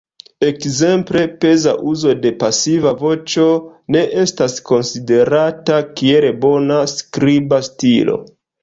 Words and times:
Ekzemple, 0.45 1.21
peza 1.43 1.73
uzo 1.91 2.15
de 2.23 2.31
pasiva 2.45 2.95
voĉo 3.03 3.47
ne 3.97 4.03
estas 4.25 4.59
konsiderata 4.73 5.81
kiel 6.03 6.31
bona 6.47 6.85
skriba 6.99 7.67
stilo. 7.73 8.23